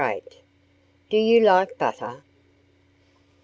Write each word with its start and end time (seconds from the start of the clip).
VIII 0.03 0.41
DO 1.11 1.17
YOU 1.17 1.39
LIKE 1.41 1.77
BUTTER? 1.77 2.23